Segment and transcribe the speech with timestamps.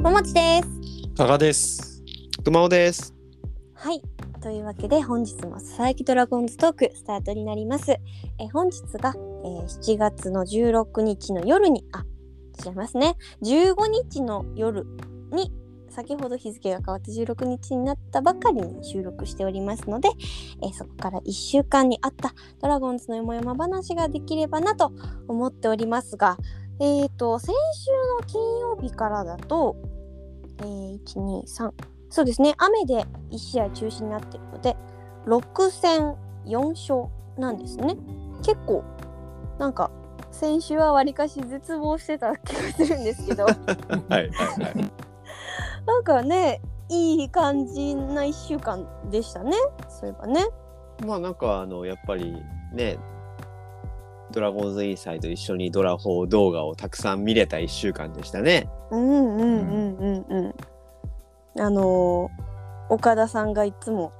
[0.00, 0.68] ももちです。
[1.14, 2.02] 加賀です。
[2.42, 3.14] 熊尾です。
[3.74, 4.00] はい。
[4.40, 7.90] というわけで本日も佐々木ドラゴンズトークスタートになります。
[7.90, 12.06] えー本日が、えー7月の16日の夜に、あ、
[12.64, 13.18] 違いますね。
[13.42, 14.86] 15日の夜
[15.32, 15.52] に、
[15.90, 20.08] 先ほど日付が変わって16日になったばかりに収録しておりますので、
[20.62, 22.32] えーそこから1週間にあった
[22.62, 24.94] ドラゴンズのよもやま話ができればなと
[25.28, 26.38] 思っておりますが、
[26.82, 29.76] えーと、先週の金曜日からだと、
[30.60, 31.72] えー、1、2、3、
[32.10, 34.76] そうですね、雨で1試合中止になっているので、
[35.26, 37.96] 6戦4勝なんですね。
[38.42, 38.84] 結構、
[39.58, 39.90] なんか、
[40.30, 44.90] 先週はわりかし絶望してた気がするんですけど、 はいはいはい。
[45.86, 49.52] なんかね、いい感じな1週間でしたね、
[49.88, 50.46] そういえばね。
[51.06, 52.34] まあなんかあのやっぱり
[52.72, 52.98] ね、
[54.32, 58.68] ドラゴンズインサイド一緒にドラフォー動画をたくさん見れた1週間でしたね。
[58.90, 59.79] うんうんうん。
[61.60, 62.50] あのー
[62.92, 64.12] 岡田さんがいつも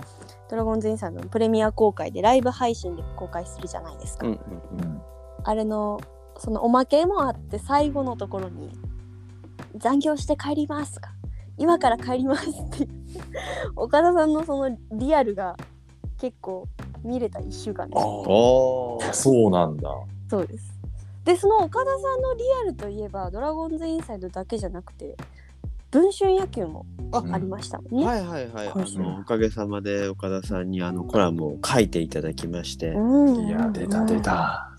[0.49, 4.29] ドラゴンズインサイドのプレミア公開でライブ配信で公開するじゃないですか。
[4.29, 5.03] うんうんうん。
[5.43, 6.01] あれの
[6.39, 8.71] そのおまけもあって最後のところに
[9.77, 11.11] 「残業して帰ります」とか
[11.59, 12.89] 「今から帰ります」って
[13.75, 15.57] 岡田さんのそのリアルが
[16.19, 16.69] 結構
[17.03, 18.09] 見れた1週間でした。
[18.09, 19.91] おーそうなんだ。
[20.29, 20.81] そうです。
[21.25, 25.17] でその岡田さんのリアルといえばドラゴンズインサイドだけじゃなくて
[25.91, 28.07] 文春野球もあありましたもんね。
[28.07, 28.69] はいはいはい。
[28.69, 34.21] あのおかげさまで岡田さんにあのコラムを書いていただきまして、うんいや、出た出。
[34.21, 34.71] た。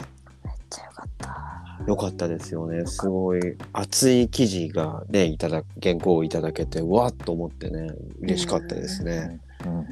[0.46, 1.84] めっちゃよかった。
[1.88, 2.86] よかったですよね。
[2.86, 3.42] すごい
[3.74, 7.90] 熱い記事がねいただ原稿をいただけてわっと思ってね
[8.22, 9.42] 嬉しかったですね。
[9.66, 9.88] うん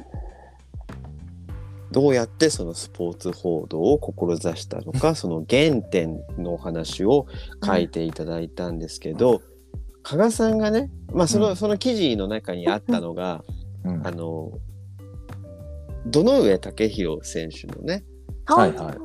[1.92, 7.26] どうやってそのスポーツ報道を志したのかその原点のお話を
[7.64, 9.42] 書いていただいたんですけど、
[10.02, 11.56] 加賀さんがね、まあ、その,、うん。
[11.56, 13.44] その記事の中にあったのが、
[13.84, 14.06] うん。
[14.06, 14.52] あの
[16.06, 18.04] 堂上武弘選手のね
[18.46, 18.96] はいはい。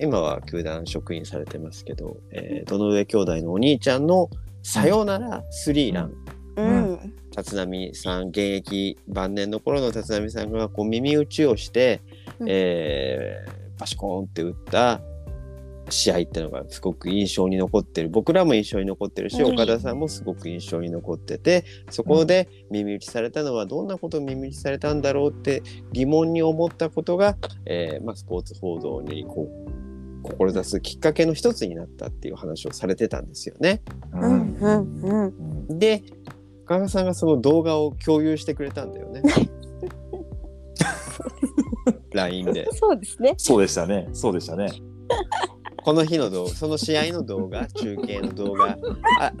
[0.00, 4.30] 今は球団職員されてますけど、えー、堂上兄弟のお兄ちゃんの
[4.62, 6.12] サヨナラスリーラン、
[6.56, 7.14] うん。
[7.36, 12.02] 立浪さん現役晩年の頃の立浪さんがこう耳打ちをして、
[12.40, 12.46] うん。
[12.48, 15.00] えーバシコーンって打った
[15.90, 25.62] 試合っていうのがすごく印象に残ってる僕らも印象に残ってるし、うん岡田さんもすごく印象に残っててそこで耳打ちされたのはどんなことを耳打ちされたんだろうって
[25.92, 29.70] 疑問に思ったことが、えーまあ、スポーツ報道にこう
[30.22, 33.82] 志すきっかけの一つになったっていう話をされてたんですよね。
[34.12, 35.34] ううんんうんうん。
[35.70, 36.02] うんで
[36.68, 39.22] 加賀さんがその動画を共有してくれたんだよね。
[42.12, 42.68] LINE で。
[42.72, 43.34] そうですね。
[43.38, 44.08] そうでしたね。
[44.12, 44.70] そうでしたね。
[45.88, 48.76] この日の動画、その試合の動画、 中継の動画。
[49.20, 49.32] あ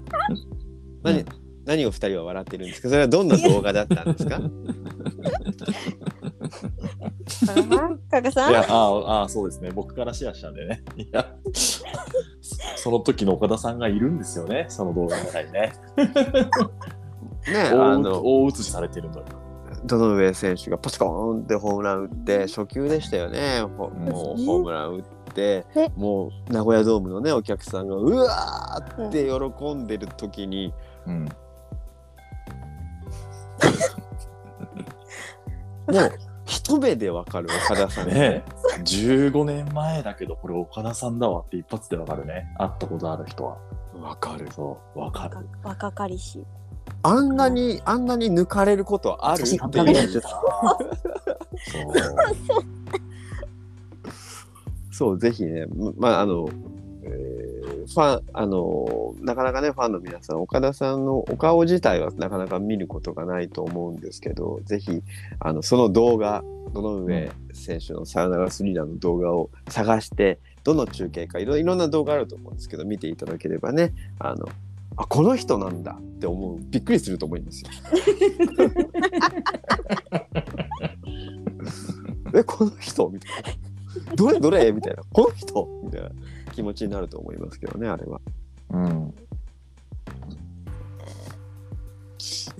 [1.02, 1.22] 何、
[1.66, 2.88] 何を二人は笑ってるんですか？
[2.88, 4.40] それはどんな動画だったんですか？
[8.10, 8.50] 加賀さん？
[8.50, 9.72] いや、ああ、そうですね。
[9.74, 10.82] 僕からシェアしたんでね。
[10.96, 11.84] いや、そ
[12.76, 14.64] その時の岡田さんがいるんですよね。
[14.70, 15.74] その動画の中にね。
[17.46, 19.26] ねあ大の、大写しされてるのよ。
[19.84, 23.60] 堂上選手がパチコーンってホームラン打って、初球でしたよね。
[23.76, 25.02] ほもうホームラン打っ
[25.38, 30.74] てえ、もう名古屋ドームのね、お客さんがうわーって喜んでる時に、
[31.06, 31.24] うん。
[35.86, 36.12] もう
[36.44, 38.44] 一目でわかる岡田さんねえ
[38.82, 42.52] 15年前だけど、これ岡田さんだわって一発でわかるね。
[42.58, 43.58] 会ったことある人は。
[44.00, 44.48] わかる。
[44.52, 45.36] そう、わかる。
[45.62, 46.44] 若かりし。
[47.02, 49.42] あんなに、あんなに抜かれることある？
[49.42, 50.10] って確かにいう。
[50.10, 50.22] そう。
[54.98, 55.66] そう、ぜひね、
[55.96, 56.48] まあ、あの、
[57.04, 57.48] えー
[57.86, 65.02] ファン、あの、なかなかね、ファンの皆さん、岡田さんのお顔自体はなかなか見ることがないと思うんですけど、ぜひ、
[65.40, 66.44] あの、その動画、
[66.74, 74.46] 堂上選手のサヨナラスリーランの動画を探して、どの中継かいろいろんな動画あると思うんですけど、見ていただければね、あの、
[74.96, 77.70] あ、この人なんだって思う、びっくりすると思いますよ。
[82.34, 83.08] え、この人？
[83.08, 83.68] みたいな。
[84.16, 85.02] どれどれみたいな。
[85.12, 86.10] この人みたいな
[86.52, 88.20] 気持ちになると思いますけどね、あれは。
[88.70, 89.14] うん。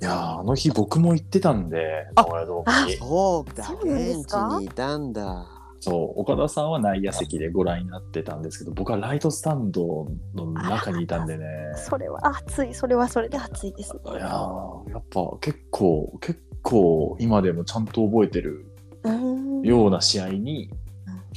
[0.01, 2.97] いやーあの日僕も行ってたんで、あ名古屋ドームに。
[2.97, 4.47] そうだそうなんですか？
[4.47, 5.47] 現地にいたんだ。
[5.81, 11.45] そう、岡田さんは内野席でご覧になってたんですけど、僕はライトスタンドの中にいたんでね。
[11.77, 12.75] それは熱い。
[12.75, 14.01] それはそれで熱いですね。
[14.05, 18.67] いやーやっぱ結構、結構今でもちゃんと覚えてる
[19.05, 19.63] うん。
[19.63, 20.71] ような試合に、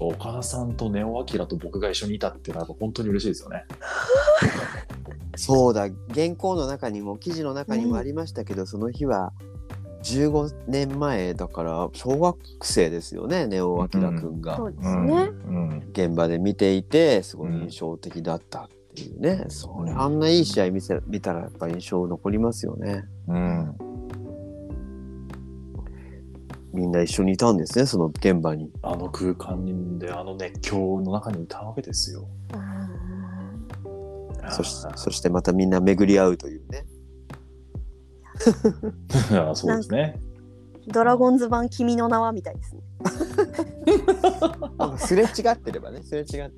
[0.07, 3.65] 岡田さんとネオ・アキラと僕が一緒にいたっていうのは本当に嬉しいですよね。
[5.35, 9.31] そうだ原稿の中にも記事の中にもありましたけど、その日は
[10.03, 15.05] 15年前だから小学生ですよねネオ明君が、そうですうん。
[15.07, 15.13] ね。
[15.47, 23.05] うん現場で見ていてすごい印象的だったっていうね、それあんないい試合見せ見たらやっぱ印象残りますよね。
[23.27, 23.75] うん
[26.91, 32.27] んな一緒にいたんですねその現場にあの空間であの熱狂の中にいたわけですよ。
[34.49, 36.85] そしそしてまたみんな巡り合うというね
[39.31, 40.19] あそうですね。
[40.87, 42.81] ドラゴンズ版君の名はみたいですね。
[44.97, 46.49] すれ違ってればねすれ違ってれば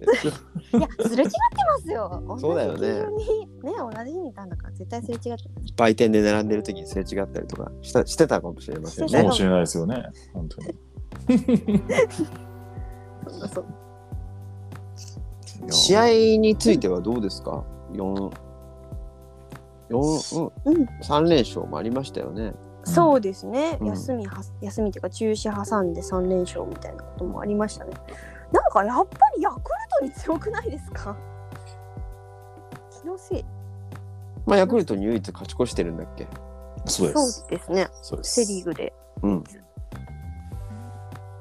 [0.73, 1.35] いや、すれ違って
[1.67, 2.23] ますよ。
[2.39, 3.05] そうだよね。
[3.05, 5.73] 同じにね、同じ日にいたんだから絶対すれ違ってます。
[5.77, 9.21] 売店で並んでる時にすれ違ったりとかしたしてたかもしれませんね。
[9.21, 9.31] かも。
[9.31, 10.03] しれないですよね。
[10.33, 10.73] 本当に。
[13.27, 13.65] そうそう。
[15.71, 16.07] 試合
[16.39, 17.63] についてはどうですか？
[17.93, 18.31] 四
[19.89, 22.53] 四うんうん、3連勝もありましたよね。
[22.85, 23.87] そうですね、うん。
[23.87, 27.93] 休みは休みというか中止挟んで3連勝みたいなこともありましたね
[28.73, 29.63] かやっぱりヤクル
[29.99, 31.15] トに強くないですか？
[33.01, 33.45] 気のせい。
[34.45, 36.27] まあヤクルトに唯一勝ち越してるんだっけ？
[36.85, 37.31] そうです。
[37.31, 37.87] そうですね。
[38.01, 38.45] そうです。
[38.45, 38.93] セ・リーグで。
[39.21, 39.43] うん。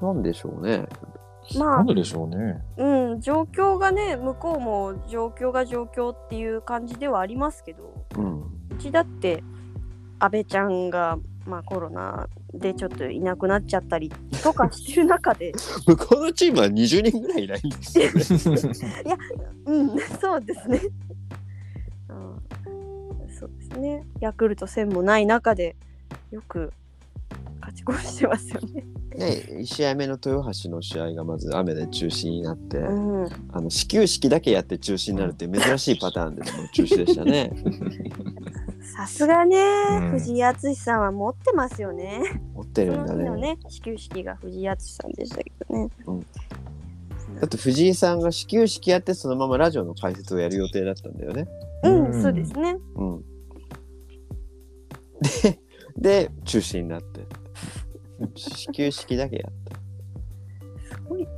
[0.00, 0.86] なんでしょうね。
[1.56, 2.62] まあなんででしょうね。
[2.76, 3.20] うん。
[3.20, 8.04] 状況がね向こうも状況が状況っていう感じではありますけど。
[8.16, 8.40] うん。
[8.42, 8.44] う
[8.78, 9.42] ちだって
[10.20, 14.10] 安倍ちゃんが、まあ、コロナでちょっといなくなっちゃったり
[14.42, 15.52] とかしてる中で。
[15.86, 19.16] 向こうのチームは20人ぐらいいないんですよね。
[19.66, 20.80] うんそうですね、
[22.08, 24.04] うん、そうですね。
[24.20, 25.76] ヤクルト戦もない中で
[26.30, 26.72] よく
[27.86, 28.84] 勝ち越してますよね。
[29.16, 37.52] ね1試合目の豊橋の試合がまず雨で中止になって、うん、あの始球式だけやって中止になるっていう珍しいパターンでの中止でしたね。
[38.96, 40.10] さすがね、うん。
[40.10, 42.22] 藤井敦さんは持ってますよね。
[42.54, 43.30] 持ってるんだね。
[43.30, 45.90] ね始球式が藤井敦さんでしたけどね。
[47.40, 51.48] だって藤井さんが始球式やってそのままラジオの解説をやる予定だったんだよね。
[51.84, 52.22] うん、うん。
[52.22, 52.76] そうですね。
[52.96, 53.24] うん。
[55.42, 55.58] で
[55.96, 57.20] で中止になって
[58.34, 60.96] 始球式だけやった。
[60.96, 61.26] すごい。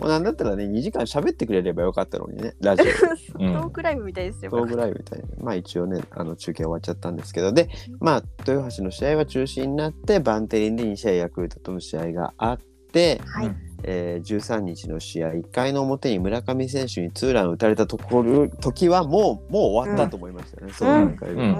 [0.00, 2.86] もうなんだったらね2時間喋ってくれればよかったのにねラジオ。
[3.44, 3.52] うん。
[3.54, 4.50] トークライブみたいですよ。
[4.50, 5.26] トークライブみたいな。
[5.38, 7.52] まあ一応ねあの中継終わっちゃったんですけど。
[7.52, 7.68] で
[7.98, 12.58] まあ豊橋の試合は中止になってバンテリンで2試合ヤクルトとの試合があっ
[12.92, 13.54] て、はい。
[13.82, 21.40] えー13日の試合1回の表に村上選手にツーラン打たれたところ時はもうもう終わったと思いましたね、その段階で、うん。
[21.40, 21.56] うん。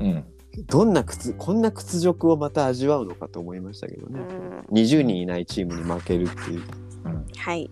[0.00, 0.24] うん。
[0.66, 6.62] どんな屈こんな屈辱をまた味わうのかと思いましたけどね、うん20人いないチームに負けるっていう
[7.04, 7.26] うん。
[7.36, 7.70] はい。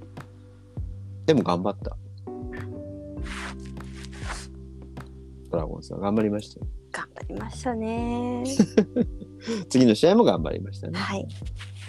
[1.27, 1.97] でも頑張った
[5.51, 8.45] ドラゴンズは頑張りましたよ頑張りましたね。
[9.69, 11.29] 次の試合も頑張りましたねはい。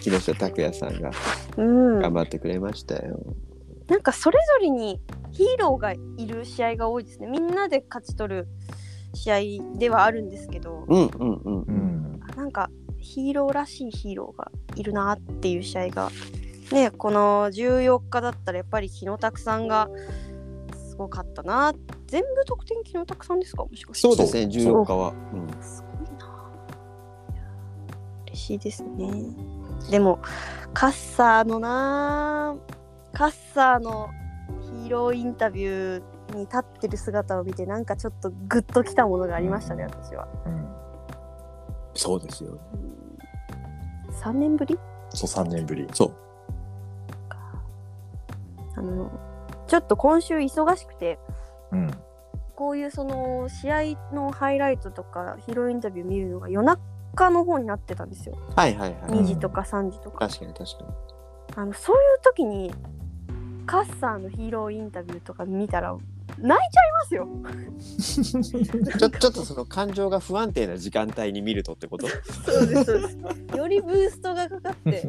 [0.00, 1.10] 木下拓哉さんが
[1.56, 1.98] うん。
[2.00, 3.18] 頑張ってくれましたよ、
[3.88, 5.00] なんかそれぞれに
[5.32, 7.26] ヒーローがいる試合が多いですね。
[7.26, 8.48] みんなで勝ち取る
[9.14, 12.20] 試合ではあるんですけど、うんうんうんうん。
[12.36, 16.10] なんかヒーローらしいヒーローがいるなっていう試合が、
[16.72, 19.88] ね、この14日だったらやっぱり木野拓さんが
[20.88, 21.72] すごかったな。
[22.06, 23.64] 全部得点木野拓さんですか？
[23.64, 24.08] もしかして。
[24.08, 26.50] そうですねそう14日は、うん、すごいな。
[28.26, 29.10] 嬉しいですね。
[29.90, 30.18] でも、
[30.74, 32.54] カッサーのな、
[33.12, 34.08] カッサーの
[34.82, 40.28] ヒーローインタビューに立ってる姿を見て、なんかちょっとグッときたものがありましたね、私は。
[40.46, 40.68] うん。
[41.94, 42.56] そうですよ
[44.22, 44.78] 3年ぶり？
[45.10, 45.86] そう、3年ぶり。
[45.92, 46.12] そう
[48.76, 49.10] あの、
[49.66, 51.18] ちょっと今週忙しくて、
[51.72, 51.90] うん。
[52.54, 58.36] こういうその試合のハイライトとかヒーローインタビュー見るのが夜中の方になってたんですよ。
[58.54, 60.28] はいはいはい、2時とか3時とか。
[60.28, 60.90] 確かに確かに
[61.56, 62.72] あのそういう時に
[63.66, 65.96] カッサーのヒーローインタビューとか見たら
[66.38, 67.28] 泣いちゃいますよ。
[68.98, 72.06] ちょちょっとその感情が不安定な時間帯に見るとってこと？
[72.08, 73.56] そうですそうです。
[73.56, 75.08] よりブーストがかかって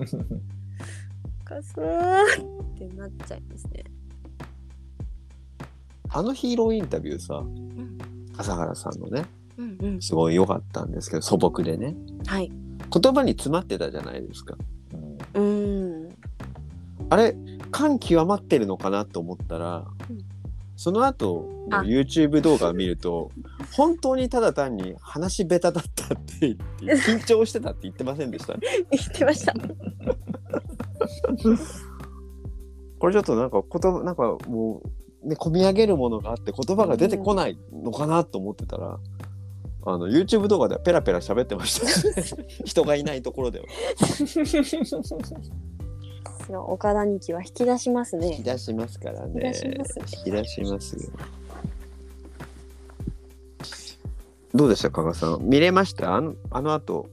[1.44, 2.24] カッサー
[2.74, 3.84] ってなっちゃいますね。
[6.14, 7.98] あのヒーローインタビューさん
[8.36, 9.26] 笠原さんのね
[9.58, 10.02] うんうん。
[10.02, 12.52] すごい良かったんですけど素朴でねはい。
[12.94, 14.58] 言葉に詰まってたじゃないですか
[15.36, 16.10] うん。
[17.10, 17.34] あれ
[17.72, 20.20] 感極まってるのかなと思ったら、うん
[20.76, 21.84] その後のあ。
[21.84, 23.32] YouTube 動画を見ると
[23.74, 28.56] 本当にただ単に話下手だったって言って 緊張してたって言ってませんでした？
[28.58, 29.54] 言ってました。
[33.00, 34.90] これちょっとなんか言葉なんかもう
[35.24, 39.00] ね、込み上げるものがあって言葉が出てこないのかなと思ってたら、
[39.86, 43.66] あの YouTube 動画ではペラペラ喋ってました、ね、 人がいないところでは
[46.46, 48.28] その岡田日記は引き出しますね。
[48.38, 48.44] 引き。
[48.44, 49.48] 出しますからね。
[49.48, 50.06] 引き出しますね。
[50.18, 51.12] 引き出しますよ。
[54.54, 55.40] どうでした加賀さん？
[55.48, 56.14] 見れました？
[56.16, 57.10] あのあの後。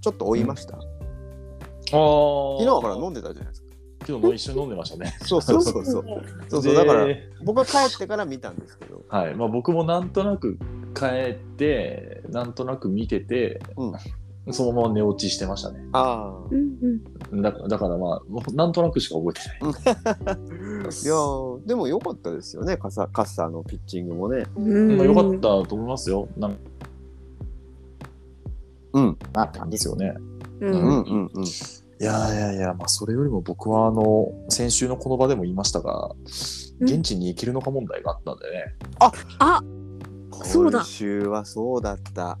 [0.00, 0.82] ちょっと追いました、ああ。
[0.82, 3.68] 昨日はほら飲んでたじゃないですか。
[4.00, 5.16] 昨日の一緒に飲んでましたね。
[5.22, 6.04] そうそうそうそう。
[6.48, 7.06] そうそうだから
[7.44, 9.04] 僕は帰ってから見たんですけど。
[9.08, 9.34] はい。
[9.36, 10.58] まあ僕もなんとなく
[10.92, 13.62] 帰って、なんとなく見てて、
[14.50, 15.80] そのまま寝落ちしてましたね。
[15.92, 17.42] あうんうん。
[17.42, 19.96] だだからまあ、もうなんとなくしか覚えてない。
[20.26, 26.28] あ いやーでも良かったですよねカサカッサーのピッチングもねうんまあ、よかったと思いますよ。
[26.36, 26.56] なん
[28.94, 30.14] うんなって感じですよね。
[30.60, 30.66] う。
[30.66, 36.10] うんんうんうんいやいやいや、まあ、それよりも僕はあの先週のこの場でも言いましたが、
[36.80, 38.74] うん現地に行けるのか問題があったんでね。
[38.98, 39.12] あ
[40.42, 42.38] そうだ今週はそうだった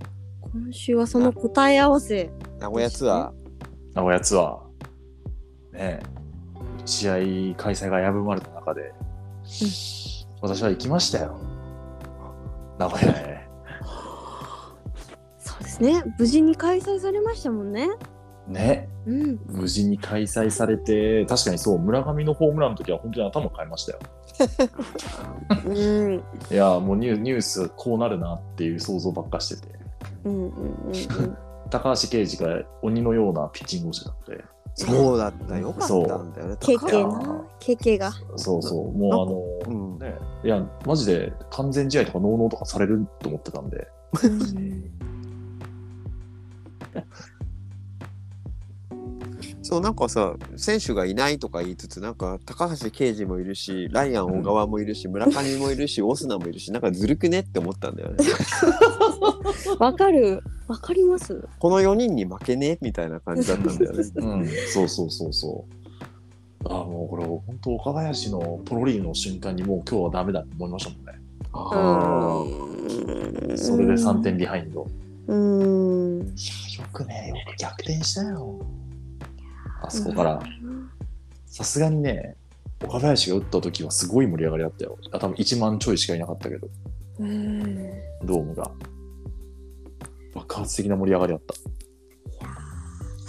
[0.52, 2.30] 今週はその答え合わせ。
[2.60, 3.32] 名古屋ツア
[3.94, 4.58] 名古屋ツアー、
[5.72, 6.02] ねえ、
[6.84, 7.14] 試合
[7.56, 8.92] 開催が危ぶまれた中で、
[10.42, 11.38] 私は行きましたよ。
[12.78, 13.48] 名古屋へ。
[15.40, 16.02] そうですね。
[16.18, 17.88] 無事に開催されましたもんね。
[18.46, 19.40] ね、うん。
[19.46, 23.98] 無事に開催されて、確かにそう、村上のホームランの時は本当に頭変えましたよ。
[25.64, 26.22] うん。
[26.50, 29.81] いや、もうニュニュースこうなるなっていう想像ばっかしてて、
[30.24, 31.36] うんうんうんうん。
[31.70, 35.58] 高橋奎二が鬼のようなピッチングをしてたので、ーそうだった。
[35.58, 36.56] よかったんだよね。
[36.60, 36.88] ケ高橋。
[36.88, 37.44] ケな。
[37.60, 38.12] ケケが。
[38.36, 39.98] そうそう、もうあの、うん。
[39.98, 43.86] ね、いや、マジで完全試合とかノーノーとかされると思ってたんで、
[49.72, 58.16] そうなんかさ選手がいないとか言いつつなんか高橋奎二もいるしライアン小川もいるし、村上もいるしオスナもいるしなんかずるくねって思ったんだよね
[59.80, 60.42] わかる。
[60.68, 61.48] わかります。
[61.58, 65.64] この4人に負けねえみたいな感じだったんだよね うん、そうそうそうそ
[66.64, 66.68] う。
[66.68, 71.12] あもうこれ、本当、岡林のポロリーの瞬間にもう今日はダメだと思いましたもんね。
[71.54, 72.44] あ
[73.48, 74.86] うんそれで3点ビハインド。
[75.28, 76.20] うん。
[76.20, 76.24] い
[76.76, 78.60] や、よくね、よく逆転したよ。
[79.82, 80.42] あそこから、
[81.46, 82.36] さすがにね、
[82.84, 84.98] 岡林が打った時はすごい盛り上がりあったよ。
[85.12, 86.68] あ多分1万ちょいしかいなかったけど、
[87.18, 87.74] うん。
[88.24, 88.70] ドームが。
[90.34, 91.54] 爆発的な盛り上がりあった。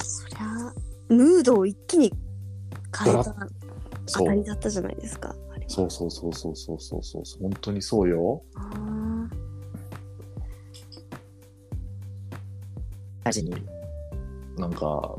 [0.04, 0.74] そりゃ、
[1.10, 2.14] ムードを一気に
[2.98, 3.36] 変えた
[4.06, 4.26] 当。
[4.26, 5.36] たりだったじゃないですか。
[5.68, 7.24] そうそうそうそうそうそうそう。
[7.42, 8.42] 本当にそうよ。
[8.56, 8.74] あ
[13.42, 13.56] に
[14.58, 15.16] なんか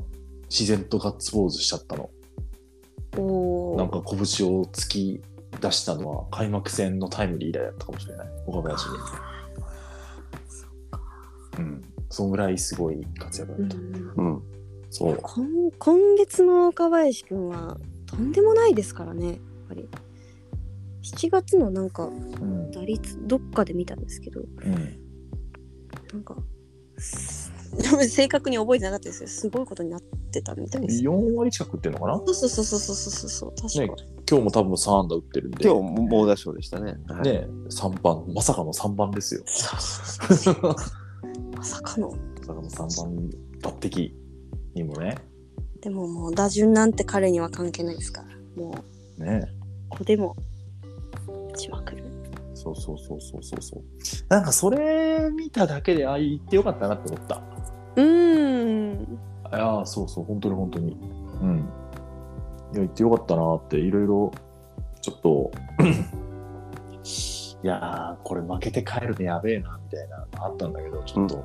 [0.57, 2.11] 自然とガッツポーズしちゃったの。
[3.11, 5.21] ーおーなんか拳を突き
[5.61, 8.29] 出したのは開幕戦のタイムリー以来だったかもしれない。
[8.47, 8.95] 岡林に。
[11.59, 11.83] うん。
[12.09, 13.77] そんぐらいすごい活躍だった。
[13.77, 14.43] うんうん
[14.91, 15.19] そう。
[15.21, 19.37] 今今月の岡林くんはとんでもないですからねやっ
[19.69, 19.89] ぱり
[21.03, 22.71] 7月のなんかうん。
[22.71, 24.75] 打率どっかで見たんですけどうん。
[26.13, 26.37] なんか
[26.97, 27.51] す
[28.09, 30.01] 正確に覚えてなかったですけどすごいことになっ
[30.35, 32.19] てたみたいです4割近く打ってるのかな？
[32.19, 35.65] そうそうそうそうそうそうそう確か、今日も多分3安打打ってるんで。
[35.67, 39.43] 今日猛打賞でしたね、はいね、3番、まさかの3番ですよ。
[39.47, 40.77] そうそうそうそう
[41.57, 43.31] まさかのまさかの3番
[43.63, 44.13] 抜擢
[44.75, 45.17] にもね。
[45.81, 48.29] でももう打順なんて彼には関係ないですから
[48.63, 48.75] も
[49.19, 49.49] うね。
[49.89, 50.35] ここでも
[51.53, 52.05] 打ちまくる
[52.55, 53.83] そうそうそうそうそうそう。
[54.29, 57.43] なんかそれ見ただけで、ああ言ってよかったなって思った。
[57.97, 59.19] うーん
[59.53, 60.93] いやーそうそう、本当に本当に。
[61.43, 61.59] うん。
[62.73, 64.33] いや、言ってよかったなって、いろいろ、
[65.01, 65.51] ちょっと、
[67.63, 71.45] いやー、これ負けて帰るのやべえな、みたいなのあったんだけど、ちょっと、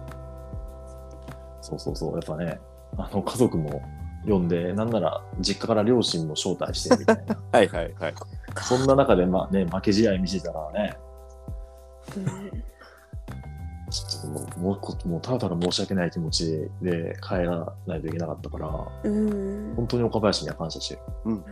[1.62, 2.60] そうそうそう、やっぱね、
[2.98, 3.82] あの、家族も
[4.28, 8.14] 呼んで、なんなら実家から両親も招待してみたいな、 はいはいはい。
[8.64, 10.98] そんな中で、まあね、負け試合見せたからね、
[12.18, 12.69] うん
[13.90, 19.74] ちょっともう、もうこ、もうただただ申し訳ない気持ちで帰らないといけなかったから、うん。
[19.76, 21.02] 本当に岡林には感謝してる。
[21.26, 21.44] うん。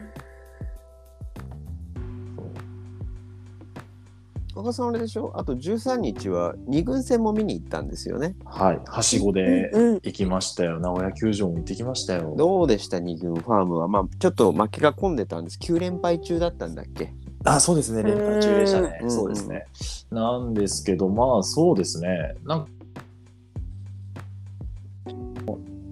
[4.55, 5.31] 加賀さんあれでしょ？
[5.35, 8.35] あと13日は2軍戦も見に行ったんですよね。
[8.43, 9.99] はい、はしごでうんうん。
[10.01, 10.79] 行きましたよ。
[10.79, 12.33] 名古屋球場も行ってきましたよ。
[12.35, 13.87] どうでした？2軍ファームは。
[13.87, 15.59] まあちょっと負けが込んでたんです。
[15.61, 17.13] 9連敗中だったんだっけ？
[17.55, 18.99] あ、そうですね、連敗中でしたね。
[19.01, 19.65] うんそうですね。
[20.11, 22.71] なんですけど、まあそうですね、なんか、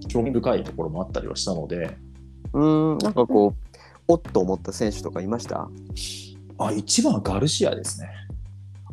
[0.08, 1.96] 興味深いところもあったりはしたので、
[2.52, 2.98] うーん。
[2.98, 3.72] なんかこう
[4.08, 5.68] おっと思った選手とかいました？
[6.58, 8.08] あ、一番はガルシアですね。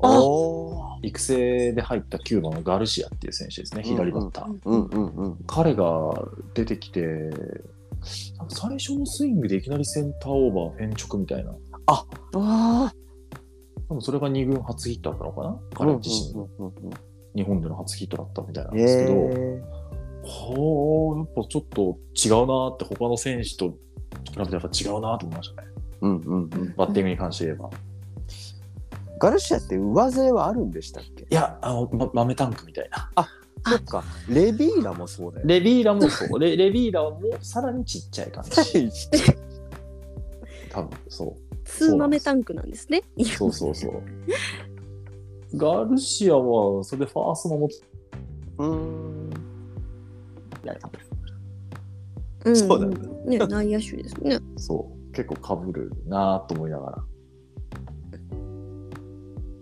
[0.01, 0.21] あ。
[0.21, 5.35] お育成で入った9番のガルシアっていう選手ですね、左バッター。
[5.47, 5.85] 彼が
[6.53, 7.29] 出てきて、
[8.49, 11.51] 最初のスイングでいきなりセンターオーバー、フェン直みたいな。
[11.87, 12.93] ああ
[13.89, 15.59] 多分それが2軍初ヒットだったのかな？
[15.75, 16.49] 彼自身の
[17.35, 19.61] 日本での初ヒットだったみたいなんへですけど、え。
[20.25, 23.75] はあ、やっぱちょっと違うなって、他の選手と比
[24.37, 25.67] べてやっぱ違うなと思いましたね。
[26.01, 26.49] うんうんうん。
[26.75, 27.69] バッティングに関して言えば。
[29.19, 31.23] ガルシアって上背はあるんでしたっけ？
[31.23, 33.09] いや、あの、ま、豆タンクみたいな。
[33.65, 34.03] そっか。
[34.29, 35.47] レビーラもそうだよ。
[35.47, 36.39] レビーラもそう。
[36.39, 38.51] レレビーラもさらにちっちゃい感じ。
[40.71, 43.03] 多分そツー豆タンクなんですね。
[43.17, 43.25] う。
[43.25, 44.01] そうそうそう。
[45.55, 47.85] ガルシアは、それでファースト守って
[48.57, 49.13] うーん。
[52.45, 54.39] うんそうだよねね内野手ですね。
[54.57, 57.03] そう、結構被るなと思いながら。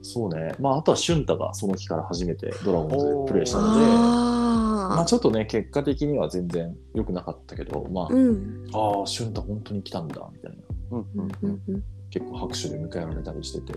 [0.03, 0.55] そうね。
[0.59, 8.07] まあ、あとは俊太がその日から初めてドラゴンズでプレーしたので、まあ、あちょっとね、結果的には全然良くなかったけど、まあ。
[8.11, 8.65] うん。
[8.73, 10.57] あ、ああ、俊太本当に来たんだ、みたいな。
[10.91, 13.73] うんううんんうんうん結構拍手で迎えられたりしてて、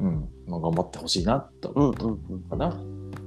[0.00, 2.40] うん、まあ、頑張ってほしいなとうん思ったうんうん。
[2.42, 2.76] かな。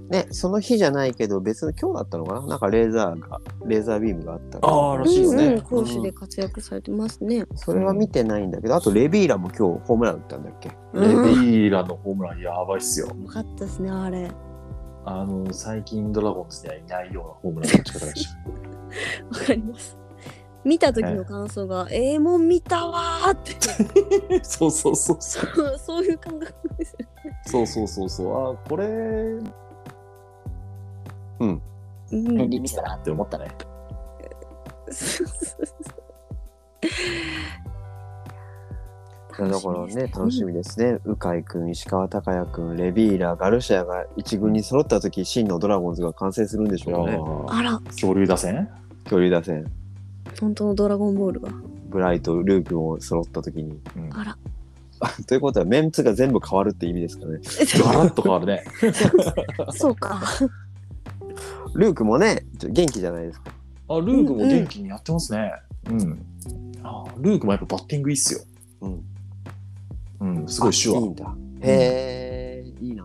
[0.09, 2.47] ね、その日じゃないけど、別の今日だったのかな？
[2.47, 5.61] なんかレーザーが、レーザービームがあったらああ、らしいようんうねん。
[5.61, 7.45] 攻守で活躍されてますね。
[7.55, 10.69] それは見てないんだけど、あとレビーラも今日ホームラン打ったんだっけ？
[10.69, 13.07] レうんビーラのホームランやばいっすよ。
[13.07, 14.31] よかったですね、あれ。
[15.03, 18.27] あの、最近ドラゴンズにはいないようなホームランの打ち方でし
[19.31, 19.97] わかります。
[20.63, 24.43] 見た時の感想が、ええもん見たわーってた。
[24.43, 25.45] そうそうそうそう。
[25.45, 27.07] そう そういう感覚ですよ。
[27.45, 28.33] そうそうそうそう。
[28.33, 28.85] あーこれ、
[31.39, 31.61] うん、
[32.11, 33.47] 便利ミスだなって思ったね。
[39.37, 40.99] だからね、楽しみですね。
[41.05, 47.17] 鵜飼君、石川昂弥君、レビーラ、ガルシアが一軍に揃った時、真のドラゴンズが完成するんでしょうね。
[47.17, 48.67] ーあら、恐竜打線？
[49.03, 49.71] 恐竜打線。
[50.39, 51.49] 本当のドラゴンボールが。
[51.89, 53.79] ブライト、ルークも揃った時に。
[53.95, 54.37] うんあら。
[55.27, 57.39] ということは、メンツが全部変わるって意味ですかね。
[57.83, 58.63] ガラッと変わるね。
[59.75, 60.21] そうか。
[61.75, 63.51] ルークもね、ちょ元気じゃないですか。
[63.89, 65.51] あ、ルークも元気にやってますね。
[65.89, 66.25] うん。
[66.83, 68.39] あルークもやっぱバッティングいいっすよ。
[68.81, 69.03] うん。
[70.19, 70.97] うん、すごい手話。
[70.97, 71.35] あいいんだ。
[71.61, 73.03] へえ、いいな。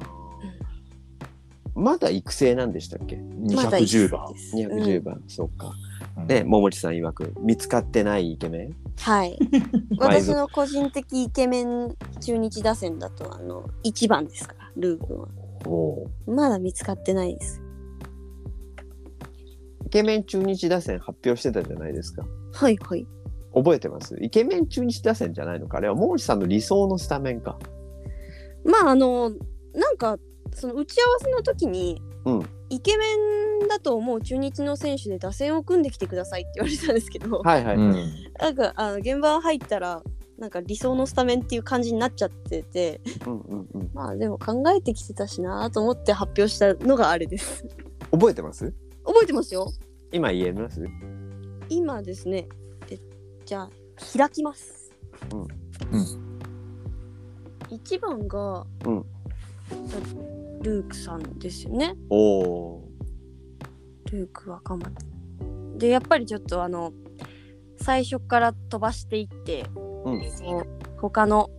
[1.74, 3.16] まだ育成なんでしたっけ？
[3.54, 4.20] まだ210番。
[4.54, 5.72] ?210 番、そうか。
[6.16, 8.76] うんね、桃地さん曰く、見つかってないイケメン？
[8.98, 9.38] はい。
[9.98, 15.28] 私の個人的イケメン中日打線だと、あの、1番ですから、ルー君は。
[15.66, 17.60] おーまだ見つかってないです。
[19.86, 22.24] イケメン中日打線発表してたじゃないですか。
[22.52, 23.06] はいはい。
[23.54, 24.16] 覚えてます？
[24.20, 25.78] イケメン中日打線じゃないのか？
[25.78, 27.58] あれは桃地さんの理想のスタメンか。
[28.64, 29.30] まあ、あの、
[29.74, 30.18] なんか、
[30.54, 32.48] その打ち合わせの時に、うん。
[32.70, 33.04] イケメ
[33.64, 37.76] ンだと思う中日の選手で打線を組んできてくださいって言われたんですけど、はいはい。
[37.76, 37.94] うん。
[38.38, 40.02] なんかあの現場入ったら
[40.38, 43.90] なんか理想のスタメンっていう感じになっちゃっててうんうんうん。
[43.92, 47.66] まあでも考えてきてたしなと思って発表したのがあれです。
[48.10, 48.72] 覚えてます？
[49.04, 49.70] 覚えてますよ。
[50.10, 50.82] 今言えます？
[51.68, 52.48] 今ですね。
[52.90, 52.98] え
[53.44, 53.70] じゃあ
[54.16, 54.92] 開きます。
[55.32, 55.40] うん。
[55.40, 55.48] うん。
[57.70, 59.04] 1番が、うん
[60.62, 62.88] ルークさんですよねおお
[64.10, 64.90] ルーク若松
[65.78, 66.92] でやっぱりちょっとあの
[67.76, 69.66] 最初から飛ばしていって、
[70.04, 70.22] うん
[71.00, 71.50] 他の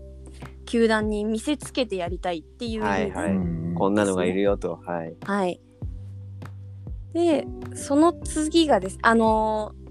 [0.66, 4.80] 球団に見せつけてやりたいっていう、はいはいうんこんなのがいるよと。
[4.86, 5.16] はい。
[5.26, 5.60] はい。
[7.14, 9.00] で、その次がです。
[9.02, 9.84] あのー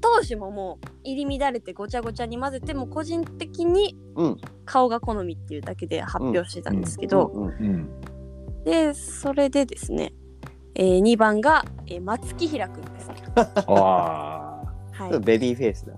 [0.00, 7.88] 投手ももう入り乱れてごちゃごちゃに混ぜても個人的にうん顔が好みっていうだけで発表してたんですけど、うんうんうん。
[8.64, 10.12] でそれでですね、
[10.74, 13.16] えー、2番が、えー松木平くんですね。
[13.66, 15.20] あはい。
[15.20, 15.92] ベビーフェイスだ。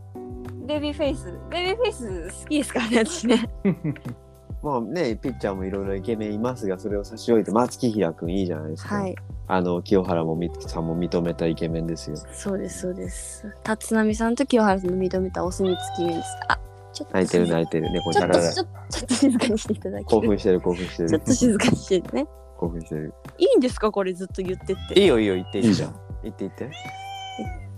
[0.67, 3.49] ベビーフェイス、ベビーフェイス好きですからね、私ね。
[4.63, 8.97] まあね、ピッチャーもいろいろイケメンいますが、それを差し置いて、松木平君いいじゃないですか。
[8.97, 9.15] はい。
[9.47, 12.17] あの、清原もみさんも認めたイケメンですよ。
[12.33, 13.47] そうです、そうです。
[13.69, 16.29] 立浪さんと清原さんの認めたお墨付き面です。
[16.49, 16.59] あ、
[16.93, 17.93] ちょっと泣いてる泣いてる。
[17.93, 21.21] 猫ちゃんちょっと、静かにしていただき 興奮してる興奮してるちょっ。
[21.21, 22.27] と静かにしてね。
[22.57, 23.15] 興奮してる。
[23.39, 23.91] いいんですか？
[23.93, 25.01] これずっと言ってって。
[25.01, 25.97] いいよいいよ、言っていいじゃん。
[26.23, 26.71] 言って言って。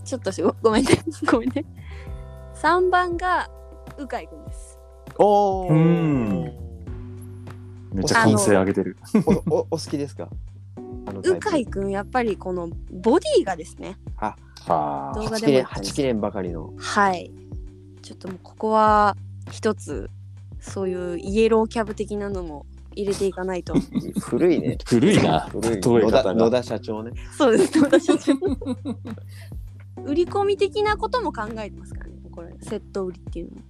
[0.04, 0.90] ちょっとしご ごめんね。
[1.30, 1.64] ごめんね。
[2.54, 3.48] 3番が
[3.98, 4.78] 鵜飼くんです。
[5.18, 5.68] おお。
[5.68, 6.42] うん
[7.92, 8.96] めっちゃ歓声上げてる。
[9.48, 10.28] おお お好きですか？
[11.06, 13.96] あのタイプ鵜飼くんやっぱりこのボディがですね。
[14.18, 14.34] あ
[15.14, 16.72] 動画8切れでったんです八切れんばかりの。
[16.76, 17.30] はい。
[18.02, 19.16] ちょっともうここは
[19.50, 20.10] 一つ
[20.60, 22.66] そういうイエローキャブ的なのも
[22.98, 23.74] 入れていかないと。
[24.20, 24.76] 古いね。
[24.84, 25.80] 古いな、古い。
[25.80, 26.50] 野田野。
[26.50, 27.12] 田社長ね。
[27.36, 28.32] そうです私たち
[30.04, 33.62] 売り込み的なことも考えてますからねこれセット売りっていうのも。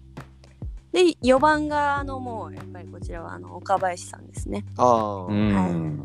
[0.93, 4.65] で4番があのもうやっぱりこちらはあの岡林さんですね。
[4.77, 6.05] ああ、うん。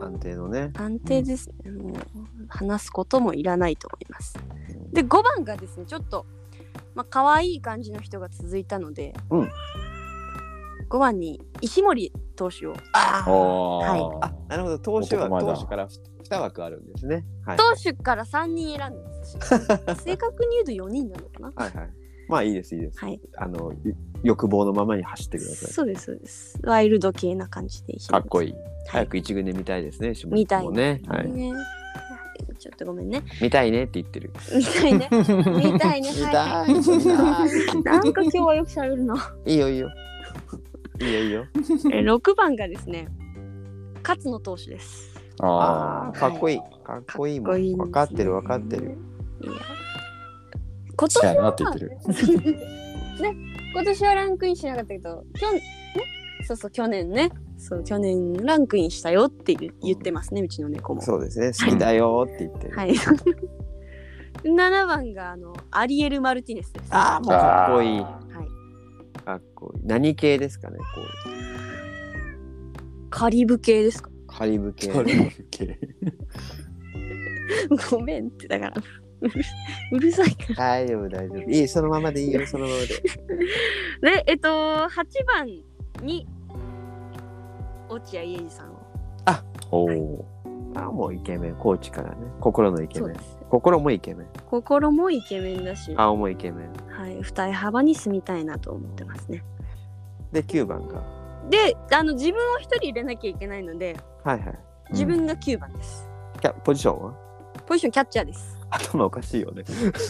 [0.00, 0.72] 安定のね。
[0.74, 1.94] 安定ですね、もう
[2.48, 4.34] 話すこともいらないと思います。
[4.92, 6.26] で5番がですねちょっと
[6.94, 9.50] まあ可愛い感じの人が続いたので、うん
[10.96, 14.78] 5番に石森投手をあおはいーあ、なるほど。
[14.78, 17.24] 投手は投手から2枠あるんですね。
[17.44, 17.58] はい。
[17.58, 19.38] 投手から3人選んでますし
[20.04, 21.90] 正確に言うと4人なのかなはいはい。
[22.28, 22.98] まあいいですいいです。
[22.98, 25.70] はいあのゆ欲望のままに走ってください。
[25.70, 28.52] そうですそうですワイルド系な感じでかっこいい。
[28.52, 30.14] はい早く一軍で見たいですね。
[30.14, 31.02] 下見たいもね。
[31.08, 31.30] はい。
[31.30, 31.52] ね
[32.58, 34.32] ちょっとごめんね見たいねって言ってる。
[34.54, 36.10] 見たいね見たいね。
[36.16, 36.74] 見たい。
[37.82, 39.90] なんか今日はよく喋るのいいよいいよ。
[41.00, 41.46] いいよいいよ。
[41.92, 43.08] え6番がですね
[44.02, 46.58] 勝野投手ですあああ、かっこいい。
[46.84, 47.46] かっこいいもん。
[47.46, 48.98] かっこいいんですね分かってる分かってる。
[49.42, 49.52] いや
[50.98, 51.98] 今年いなって言ってる。
[53.74, 55.62] 今年はランクインしなかったけど去年ね
[56.46, 61.48] そうそう去年ねそう去年ランクインしたよって言う言ってますねうちの猫もそうですね。
[61.48, 62.76] 好きだよって言ってる。
[62.76, 62.94] はい
[64.44, 68.04] 7番があのアリエル・マルティネスですああ、もうかっこいい。
[69.26, 69.82] はいかっこいい。
[69.84, 70.78] 何系ですかね。
[70.78, 70.84] こ
[73.10, 74.10] カリブ系ですか？
[74.10, 74.88] うカリブ系。
[74.88, 75.78] カリブ系
[77.90, 78.74] ごめんってだから
[79.20, 79.32] うる
[79.92, 81.50] うるさいから大丈夫大丈夫。
[81.50, 82.86] いいそのままでいいよそのままで。
[84.16, 85.46] でえっと8番
[86.02, 86.26] に
[87.88, 88.76] 落合英二さんを
[89.72, 90.26] おお。
[90.76, 91.54] あもうイケメン。
[91.56, 92.16] コーチからね。
[92.40, 93.24] 心のイケメンそうで。
[93.24, 94.26] す心もイケメン。
[94.50, 97.10] 心もイケメンだし、は顔もイケメン。
[97.10, 99.42] い、二重幅に住みたいなと思ってますね
[100.32, 101.02] で、9番が。
[101.48, 104.58] であの自分を一人入れなきゃいけないのではいはい。
[104.90, 106.08] 自分が9番です、
[106.40, 107.14] キャポジションは？
[107.66, 109.62] ポジションキャッチャーです頭おかしいよね。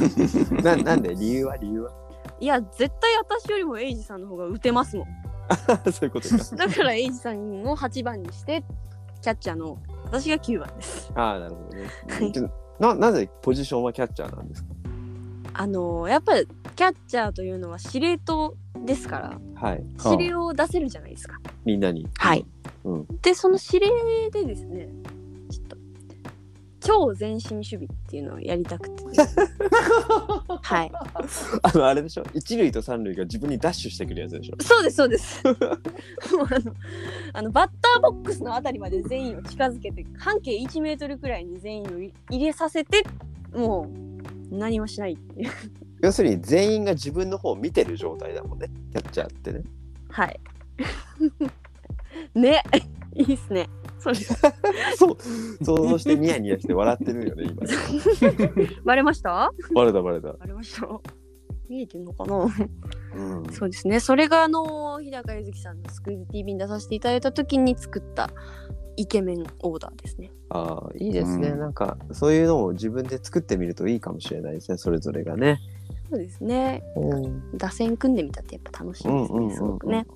[0.64, 1.14] ななんで？
[1.14, 1.92] 理由は理由は？
[2.40, 5.06] いや絶対私よりもエイジさんの方が打てますもん
[5.92, 6.36] そういうことか。
[6.56, 8.62] だからエイジさんを8番にして
[9.22, 12.32] キャッチャーの私が9番ですああ、なるほどねはい。
[12.32, 12.40] で
[12.78, 14.68] ななぜポジションはキャッチャーなんですか？
[15.54, 19.84] あのやっぱりキャッチャーというのは司令塔ですからはい。
[20.04, 22.06] 指令を出せるじゃないですかみんなに。
[22.18, 22.44] はい。
[22.84, 23.06] うん。
[23.22, 24.88] でその指令でですね
[25.50, 25.76] ちょっと
[26.80, 29.02] 超前進守備っていうのをやりたくて
[30.62, 30.92] はい。
[31.62, 32.24] あの、あれでしょ？
[32.34, 34.56] 一塁と三塁が自分にダッシュしてくるやつでしょ？
[34.62, 35.42] そうですそうです。
[35.46, 35.56] もう
[36.50, 36.74] あの
[37.34, 41.88] あのバッターボックスのあたりまで全員を近づけて半径1メートルくらいに全員を
[42.30, 43.04] 入れさせて
[43.54, 43.88] も
[44.52, 45.50] う何もしないっていう。
[46.02, 48.68] 要するに全員が自分の方を見てる状態だもんね。
[48.92, 49.62] キャッチャーってね。
[50.10, 50.40] はい。
[52.34, 52.62] ね。
[53.14, 53.66] いいっすね
[54.06, 54.14] それ
[54.96, 55.64] そう。
[55.64, 57.62] 想像してニヤニヤして笑ってるよね、今。
[58.84, 59.50] バレました？
[59.74, 60.32] バレたバレた。
[60.32, 60.88] バレました？
[61.68, 62.36] 見えてんのかな？
[63.16, 63.52] うん。
[63.52, 63.98] そうですね。
[64.00, 68.30] それがあの日高ゆずきさんのスクール TV に出させていただいた時に作った
[68.96, 70.30] イケメンオーダーですね。
[70.50, 75.58] ああ、いいですね、うんなんか、そういうのを自分で作ってみるといいかもしれないですね、それぞれがね。
[76.08, 76.84] そうですね。
[76.96, 77.58] うん。
[77.58, 79.54] 打線組んでみたってやっぱ楽しいですね。
[79.56, 80.06] すごくね。。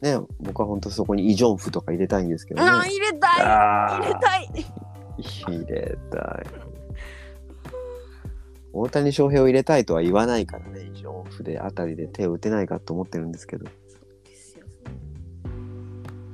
[0.00, 2.68] ね、僕は本当そこにイ・ジョンフとか入れたいんですけどね。
[2.68, 4.50] あー入れたいあ入れたい
[5.18, 6.46] 入れたい。
[8.72, 13.64] 大谷翔平を入れたいとは言わないからね、イ・ジョンフであたりで手を打てないかと思ってるんですけど。
[13.64, 13.70] で
[14.34, 14.66] すよ。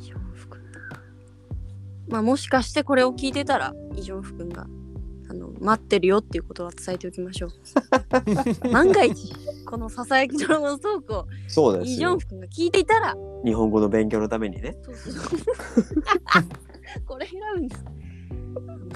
[0.01, 0.61] イジョンフ君
[2.09, 4.67] まあもしかしてこれを聞いてたらイジョンフ君が
[5.63, 7.53] 待ってるよっていうことは伝えておきましょう。
[8.73, 9.33] 万が一
[9.65, 12.19] このささやきドラゴントークをそうでイジョン。
[12.19, 14.77] フ君が聞いていたら日本語の勉強のためにね。
[14.83, 15.41] そうそうそう。
[17.07, 17.77] これ選ぶんで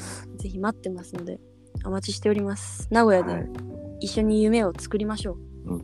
[0.01, 0.29] す。
[0.37, 1.41] ぜひ待ってますので、
[1.85, 2.89] お待ちしております。
[2.91, 3.51] 名古屋ではい
[4.01, 5.79] 一緒に夢を作りましょう。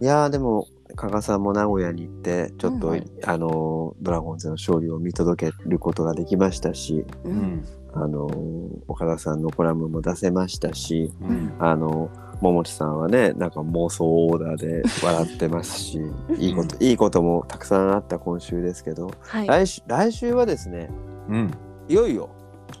[0.00, 7.64] いやーでも加賀さんも名古屋に行ってちょっと、うんはいあのードラゴンズの勝利を見届けることができましたし、うーうん。
[7.92, 11.54] あのー岡田さんのコラムも出せましたし、うん。
[11.58, 16.00] あの桃地さんはねなんか妄想オーダーで笑ってますし
[16.38, 19.46] いいこといいこともたくさんあった今週ですけどはい。
[19.46, 20.90] 来週来週はですね
[21.28, 21.50] うん。
[21.88, 22.30] いよいよ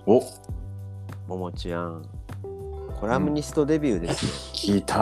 [0.06, 0.22] お
[1.28, 2.02] 桃地やん
[3.00, 4.32] コラムニストデビューですよ。
[4.52, 4.98] 来たー。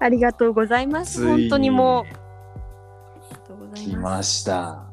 [0.00, 1.24] ありがとうございます。
[1.24, 2.04] 本当にも
[3.72, 3.76] う。
[3.76, 3.96] 来。
[3.96, 4.91] ました。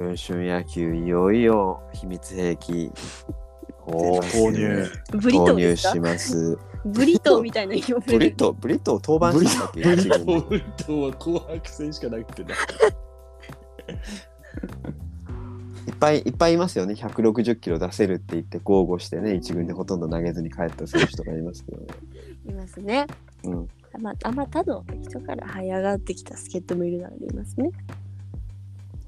[0.00, 2.90] 文春野球いよいよ秘密兵器
[3.86, 4.90] おー投入。
[5.12, 5.92] ブリト投入ーですか？
[5.92, 6.58] します。
[6.86, 9.82] ブリトーみたいな色ブリット、ブリットを登板ブリしたっけ？
[9.82, 12.54] ブリトブリトは紅白戦しかなくてな。
[15.86, 16.94] いっぱいいっぱいいますよね。
[16.94, 21.86] 160キロ出せるって言って豪語してね、一軍でほとんど投げずに帰った選手とかいますけどね。
[22.48, 23.06] いますね。
[23.44, 23.68] うん。
[24.00, 27.70] まあ、あまたの人から這い上がってきた助っ人もいるのでいますね。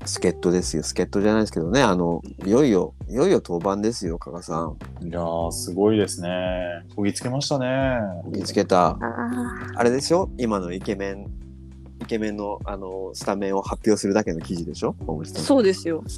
[0.04, 0.82] 助っ人ですよ。
[0.82, 1.82] 助っ人じゃないですけどね。
[1.82, 4.76] あの、いよいよ、いよいよ登板ですよ、加賀さん。
[5.06, 6.84] いやー、すごいですね。
[6.96, 7.98] こぎつけましたね。
[8.26, 8.98] 見つけた。
[9.76, 10.30] あれですよ。
[10.38, 11.30] 今のイケメン、
[12.00, 14.94] イケメンの、あの、スタメンを発表するだけの記事でしょ？
[15.06, 15.42] 大口さん。
[15.42, 16.02] そうですよ。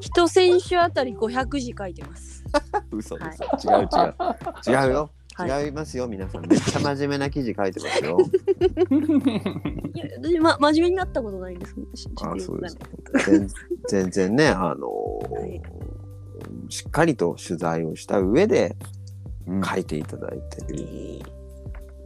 [0.00, 2.42] 一選手あたり500字書いてます。
[2.90, 3.42] 嘘です。
[3.66, 4.86] 違う違う。
[4.86, 5.10] 違うよ。
[5.34, 5.66] はい。
[5.66, 6.46] 違いますよ、皆さん。
[6.46, 8.18] めっちゃ真面目な記事書いてますよ。
[9.94, 11.74] いや、私、ま、真面目になったことないんです。
[12.22, 12.76] あそうです
[13.26, 13.48] 全
[13.88, 15.60] 全然ね、あのい。
[16.68, 18.76] しっかりと取材をした上で
[19.46, 19.62] うん。
[19.62, 21.22] 書いていただいてる。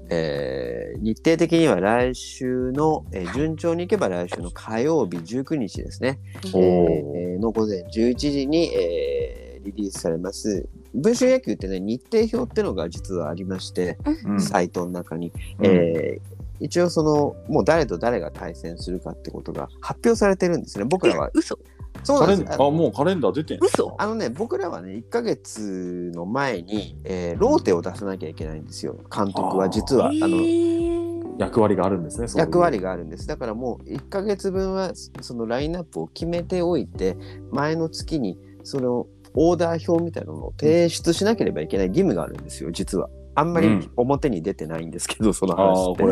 [0.09, 1.03] えー。
[1.03, 6.21] 日程的には来週の、えー順調にいけば来週の火曜日19日ですね、
[6.55, 14.41] おえーの午前11時に、えーリリースされます文春野球ってね日程表ってのが実はありまして、うん。
[14.41, 15.67] サイトの中に、うん。
[15.67, 20.87] えー一応そのもう誰と誰が対戦するかってことが発表されてるんですね。
[20.87, 21.31] 僕らは。
[21.35, 21.59] 嘘。
[22.03, 22.45] そうなんです。
[22.45, 23.67] カレンあ、もうカレンダー出てんの？
[23.67, 23.95] 嘘。
[23.99, 28.97] あのね僕らはね1ヶ月の前に、えーローテを出さなきゃいけないんですよ。
[29.15, 30.09] 監督は実は。
[30.09, 32.27] あのの役割があるんですね。
[32.37, 33.27] 役割があるんです。
[33.27, 37.17] だからもう1ヶ月分はそのラインナップを決めておいて
[37.51, 39.07] 前の月にその
[39.37, 43.09] オーダー表みたいなのを提出しなければいけない義務があるんですよ実は。
[43.35, 43.91] あんまりうん。
[43.97, 46.03] 表に出てないんですけど、そのあ話って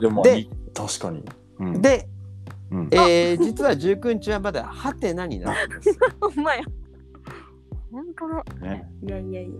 [0.00, 0.22] でも、
[0.74, 1.24] 確かに。
[1.58, 2.06] うん、で、
[2.70, 2.88] うん。
[2.92, 6.62] えー実は19日はまだハテナになってます ほんまや。
[7.90, 8.44] 本当だ。
[8.60, 9.50] ね、いやいやいや。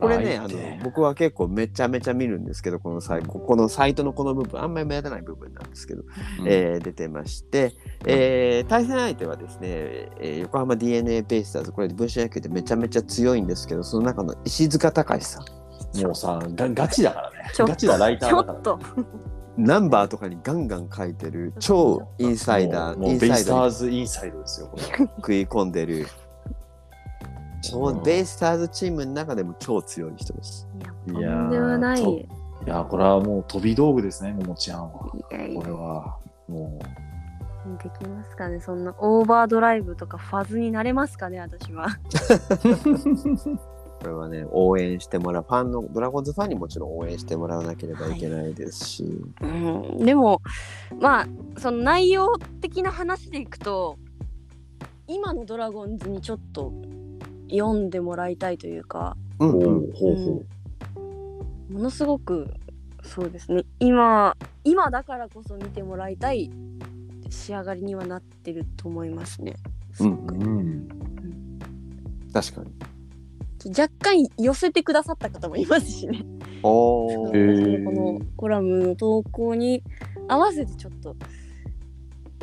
[0.00, 7.74] これねあの僕は結構めちゃめちゃ見るんですけどこのサイここのサイトのこの部分あんまり目立たない部分なんですけど、うんえー出てまして、
[8.06, 17.64] えー対戦相手はですね、えー横浜 d n a ベイスターズこれ分子野球でめちゃめちゃ強いんですけどその中の石塚隆さんもうさガ、ガチだからねちょ。
[17.64, 18.78] っとガチだライタちょーだから、っと。
[19.58, 24.74] ナンバーとかにガンガン書いてる超インサイダーもうもうベイスタインサイダーインサイドですよ。
[25.16, 26.06] 食い込んでる
[27.62, 30.68] 超うんベイスターズチームの中でも超強い人です。
[30.78, 32.02] いや、とんでもない。
[32.02, 32.20] とい
[32.66, 35.12] いや、これはもう飛び道具ですね、ももちゃんは。
[35.30, 36.16] やいやこれは、
[36.48, 36.78] も
[37.78, 41.88] できますかねそんなオーバードライブとかファズになれますかね私は。
[44.02, 49.04] これはね応援してもらうファンのドラゴンズファンにもちろん応援してもらわなければいけないですし、
[49.40, 50.42] うん、でも
[50.98, 53.96] まあその内容的な話でいくと
[55.06, 56.72] 今のドラゴンズにちょっと
[57.52, 59.52] 読んでもらいたいというかう、ん
[61.70, 62.52] ものすごく
[63.02, 66.50] そうですね今今だからこそ見てもらいたい
[67.30, 69.54] 仕上がりにはなってると思いますね。
[70.00, 70.32] うんう。
[70.32, 70.88] うん。
[72.32, 72.70] 確かに。
[73.70, 76.24] 若干寄せてくださった方もいますしね。
[76.62, 79.82] このコラムの投稿に
[80.28, 81.16] 合わせてちょっと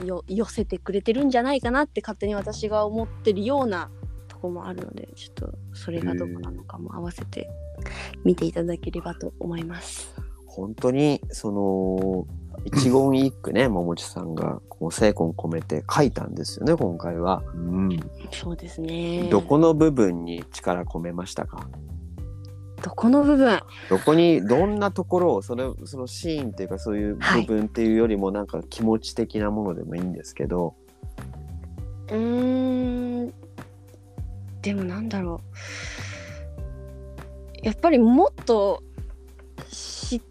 [0.03, 3.98] よ寄せてくれてるんじゃないかなって勝手に私が思ってるようなと
[4.41, 7.49] こもあるのでちょっとそれがどこなのかも合わせて
[8.23, 10.13] 見ていただければと思います。
[10.45, 12.27] 本当にその
[12.65, 17.43] 一言一句ね 桃地さんがこう精魂込めて書いたんですよね今回は。
[17.55, 17.99] うん。
[18.31, 19.29] そうですね。
[19.29, 21.67] どこの部分に力込めましたか？
[22.83, 23.59] どこの部分？
[23.89, 30.75] どこにどんなところをそれそのシーンっていうかそういう部分っていうよりもなんか気持ち的なものでもいいんですけど、
[32.09, 33.33] うーん
[34.61, 35.41] でもなんだろ
[37.63, 37.65] う。
[37.65, 38.83] やっぱりもっと
[39.69, 40.21] 知っ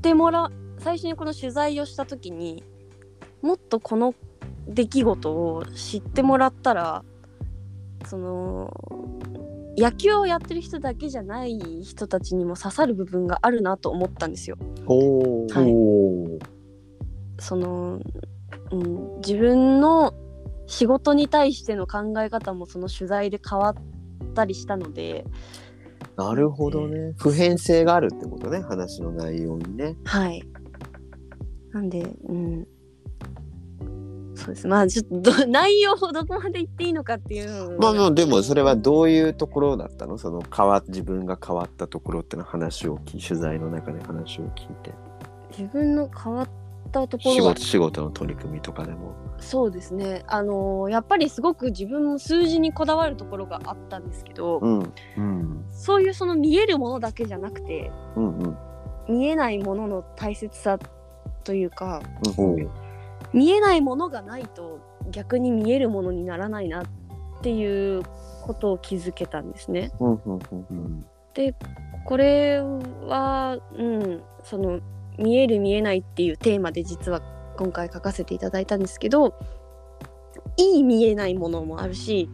[0.00, 2.64] てもらう最初にこの取材をした時に
[3.42, 4.14] もっとこの
[4.66, 7.04] 出来事を知ってもらったら
[8.06, 8.72] その
[9.76, 14.56] 野球をやってる人だけじゃない人たちにも刺さる部分があるなと思ったんですよ。
[14.86, 17.42] はい。
[17.42, 18.00] その、
[18.70, 20.12] うん、自分の
[20.66, 23.74] 仕事に対しての考え方もその取材で変わっ
[24.34, 25.24] たりしたので、
[26.16, 29.96] なるほどね普遍性があるってことね話の内容にね。
[30.04, 30.42] はい。
[31.72, 32.66] なんで、うん。
[34.34, 34.66] そうです。
[34.66, 40.18] まあ、ちょっとど 内容をどこまで言っていいのかっていうのまあまあでもそれはどういうところだったの？
[40.18, 44.92] その変わ自分が変わったところっての話を取材の中で話を聞いて。
[45.56, 46.48] 自分の変わっ
[47.00, 49.14] ったところは仕事仕事の取り組みとかでも。
[49.38, 55.64] そうですねあのーやっぱりすごく自分も数字にこだわるところがあったんですけど、うんうん。
[55.72, 58.56] そういうその見えるものだけじゃなくてうんうん
[59.08, 60.78] 見えないものの大切さ
[61.42, 62.02] というか
[62.38, 62.70] うん
[63.32, 64.78] 見えないものがないと
[65.10, 66.84] 逆に見えるものにならないなっ
[67.42, 68.02] ていう
[68.42, 69.90] ことを気づけたんですね。
[69.98, 71.06] うんうんうんうん。
[72.04, 74.80] これは、うん、その
[75.18, 77.20] 見える見えないっていうテーマで実は
[77.56, 79.34] 今回書かせていただいたんですけど
[80.56, 82.28] いい見えないものもあるし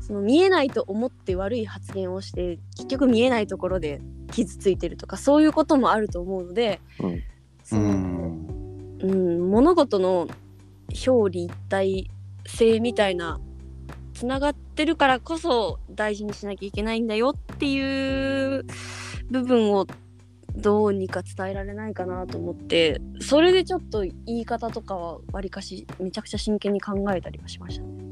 [0.00, 4.00] その見えないと思って悪い発言をして結局見えないところで
[4.32, 7.22] 傷ついてるとかそういうこともあると思うので、うん。
[7.62, 8.30] その
[9.02, 10.28] うん、物事の
[11.06, 12.10] 表裏一体
[12.46, 13.40] 性みたいな
[14.12, 18.66] つながってるからこそ大事にしなきゃいけないんだよっていう
[19.30, 19.86] 部分を
[20.56, 28.10] どうにか伝えられないかなと思ってそれでちょっと言い方とかはわりかしめちゃくちゃ真剣に考えたりはしましたね。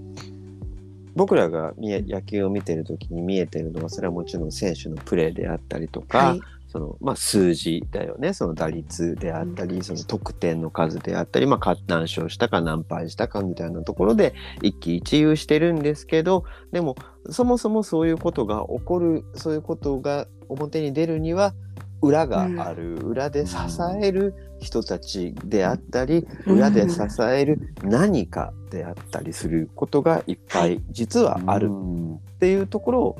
[1.14, 8.34] 僕らが野球を見てる時に見えてるのはそれはもちろん選手のプレーであったりとか、はい、そのまあ、数字だよね。
[8.34, 16.94] その打率であったり、その得点の数であったり、まあ、か何勝したか何敗したかみたいなところで一喜一憂してるんですけどでも
[17.30, 21.54] そもそもそういうことが起こるそういうことが表に出るには
[22.00, 23.56] 裏がある、裏で支
[24.00, 33.18] える人たちであったり、うん裏で支える何かであったりすることがいっぱい実はあるうんっていうところを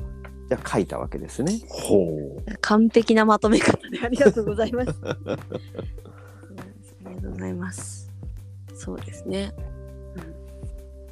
[0.49, 1.59] じゃあ書いたわけですね。
[1.67, 4.95] ほ完璧なまとめ方でありがとうございます。
[5.03, 5.17] あ
[7.09, 8.11] りがとうございます。
[8.73, 9.53] そうですね。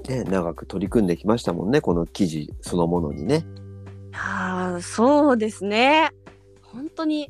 [0.08, 3.46] ね、長く取り組んできましたもんねこの記事そのものにね。
[4.14, 6.10] ああそうですね
[6.64, 7.30] 本当に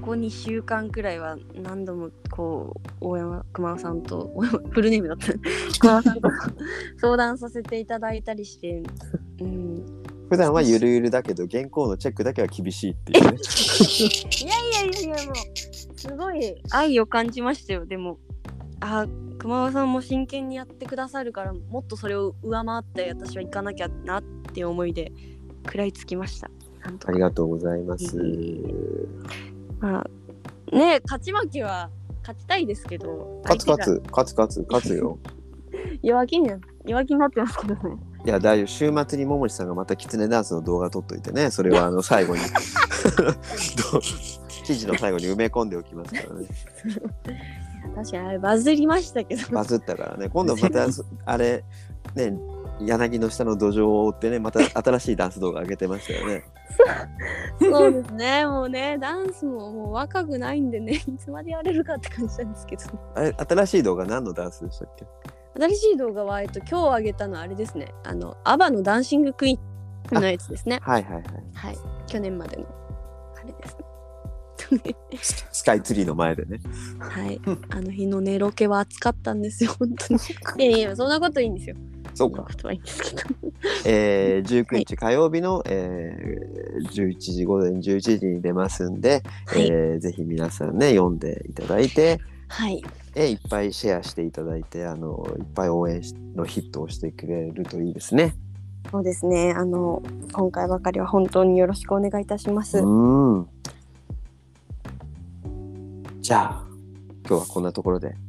[0.00, 4.32] ここ2週間くらいは何度もこう大山熊尾さんと
[4.70, 5.32] フルネームだった。
[5.78, 6.28] 熊尾さんと
[7.00, 8.82] 相談させていただいたりして、
[9.40, 9.84] うん、
[10.28, 13.38] 普段はゆるゆるだけど原稿のチェックだけは厳しいっていうね。
[14.42, 17.86] いやいやいやいやもうすごい愛を感じましたよ。
[17.86, 18.18] でも
[18.80, 19.06] あ
[19.38, 25.12] 熊尾さんも真剣にやってくださるからもっとそれを上回って私は行かなきゃなって思いで
[25.66, 26.50] 食らいつきました。
[27.06, 28.16] ありがとうございます。
[29.80, 35.18] まあね勝ち負けは勝ちたいですけど勝つ勝つ勝つ勝つ勝つよ。
[36.02, 37.96] 弱気にな弱気になってますけどね。
[38.24, 38.66] いや大丈夫。
[38.66, 41.50] 週末に桃地さんがまたキツネダンスの動画撮っといてね。
[41.50, 42.42] それはあの最後に。
[43.92, 44.00] ど
[44.64, 46.46] 記事の最後に埋め込んでおきますからね。
[47.94, 49.48] 確かにあれバズりましたけど。
[49.50, 50.28] バズったからね。
[50.28, 51.64] 今度またそあれ
[52.16, 52.36] ね
[52.80, 56.44] 柳の下の土壌を追ってねまた新しいダンス動画上げてましたよね。
[57.60, 58.46] そうですね。
[58.46, 62.82] もうねダンスももう若くないんでね いつまでやれるかって感じなんですけど
[63.14, 65.06] あれ新しい動画何のダンスでしたっけ？
[65.58, 67.94] 新しい動画は、えっと、今日上げたのはあれですね。
[68.04, 70.80] あのアバのダンシングクイーンのやつですね。
[70.82, 71.24] はいはいはい。
[71.54, 71.78] はい。
[72.06, 72.66] 去年までの。
[73.36, 73.86] あれですね。
[75.22, 76.58] ス スカイツリーの前でね。
[76.98, 77.40] はい。
[77.70, 80.20] あの日のねロケは暑かったんですよ本当に。
[80.58, 81.76] いやいやそんなこといいんですよ
[82.16, 83.36] そうかそはいいんですけど
[83.84, 92.82] えー、19日火曜日の、えー、11時午前11時に出ますんで、はいえーぜひ皆さんね読んでいただいて、はい
[93.14, 98.34] えーいっぱいシェアしていただいてあのいっぱい応援しのヒットをしてくれるといいですね。
[98.90, 99.52] そうですね。
[99.52, 100.02] あの
[100.32, 102.78] 今回ばかりは本当によろしくお願いいたします。
[102.78, 103.48] うん
[106.20, 106.66] じゃあ
[107.28, 108.25] 今日はこんなところではい。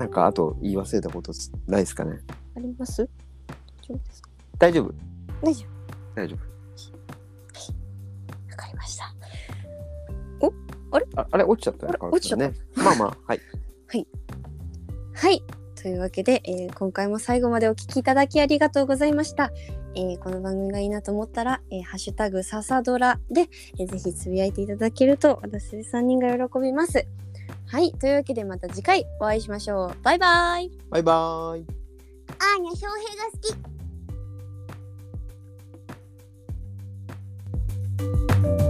[0.00, 1.32] なんかあと言い忘れたこと
[1.68, 2.18] ないですかね？
[2.56, 3.06] あります？
[3.06, 3.08] 大
[3.86, 4.28] 丈夫ですか？
[4.58, 4.94] 大丈夫
[5.42, 5.64] 大丈
[6.16, 6.36] 夫夫。
[8.50, 9.14] わかりました。
[11.16, 12.08] ああれ落ちちゃったよあれ？
[12.12, 13.40] 落ちちゃったねまあまあはい
[15.14, 15.44] はい。
[15.80, 19.52] というわけで、えー今回も最後までお聞きいただきありがとうございました。
[19.94, 27.06] えーこの番組がいいなと思ったら、えーハッシュタグささドラで、えーぜひつぶやいていただけると私3人が喜びます。
[27.70, 30.02] はいというわけでまた次回お会いしましょう。
[30.02, 30.72] バイバイ。
[30.90, 31.64] バイバイ。
[32.36, 33.30] アーニャ翔平が
[38.50, 38.69] 好き。